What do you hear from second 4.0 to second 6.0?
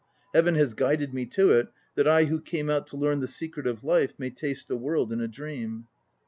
may taste the world in a dream.